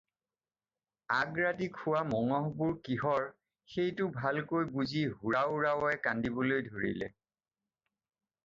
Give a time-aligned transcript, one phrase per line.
[1.17, 3.27] আগৰাতি খোৱা মঙহবোৰ কিহৰ
[3.75, 7.13] সেইটো ভালকৈ বুজি হুৰাওৰাৱে কান্দিবলৈ ধৰিলে।